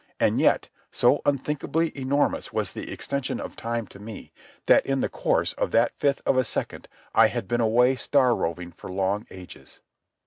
And 0.19 0.39
yet, 0.39 0.67
so 0.89 1.21
unthinkably 1.27 1.95
enormous 1.95 2.51
was 2.51 2.71
the 2.73 2.91
extension 2.91 3.39
of 3.39 3.55
time 3.55 3.85
to 3.85 3.99
me, 3.99 4.33
that 4.65 4.83
in 4.83 5.01
the 5.01 5.09
course 5.09 5.53
of 5.53 5.69
that 5.73 5.93
fifth 5.95 6.23
of 6.25 6.37
a 6.37 6.43
second 6.43 6.87
I 7.13 7.27
had 7.27 7.47
been 7.47 7.61
away 7.61 7.95
star 7.97 8.35
roving 8.35 8.71
for 8.71 8.89
long 8.91 9.27
ages. 9.29 9.79